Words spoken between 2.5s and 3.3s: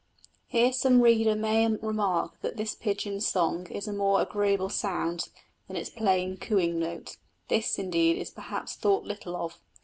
this pigeon's